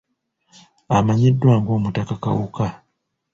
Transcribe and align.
Amanyiddwa 0.97 1.51
ng'Omutaka 1.61 2.15
Kawuka. 2.23 2.67